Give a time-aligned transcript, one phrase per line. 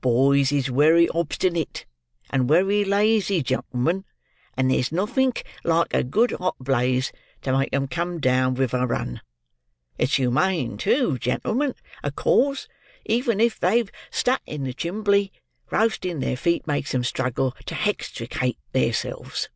[0.00, 1.84] Boys is wery obstinit,
[2.30, 4.06] and wery lazy, Gen'l'men,
[4.56, 8.86] and there's nothink like a good hot blaze to make 'em come down vith a
[8.86, 9.20] run.
[9.98, 12.66] It's humane too, gen'l'men, acause,
[13.04, 15.30] even if they've stuck in the chimbley,
[15.70, 19.50] roasting their feet makes 'em struggle to hextricate theirselves."